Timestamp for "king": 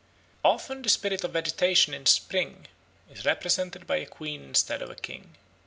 4.95-5.35